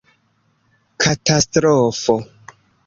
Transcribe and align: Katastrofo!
Katastrofo! 1.03 2.15